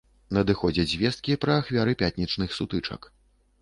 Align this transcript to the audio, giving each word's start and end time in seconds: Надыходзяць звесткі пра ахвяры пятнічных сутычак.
Надыходзяць 0.37 0.87
звесткі 0.95 1.37
пра 1.45 1.59
ахвяры 1.61 1.97
пятнічных 2.03 2.49
сутычак. 2.61 3.01